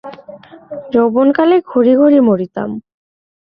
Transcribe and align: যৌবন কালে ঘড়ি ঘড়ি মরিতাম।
যৌবন 0.93 1.27
কালে 1.31 1.57
ঘড়ি 1.67 1.93
ঘড়ি 1.95 2.19
মরিতাম। 2.19 2.69